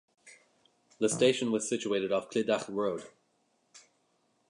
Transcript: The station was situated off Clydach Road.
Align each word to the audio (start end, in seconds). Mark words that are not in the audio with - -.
The 0.97 1.09
station 1.09 1.51
was 1.51 1.69
situated 1.69 2.11
off 2.11 2.31
Clydach 2.31 2.65
Road. 2.69 3.03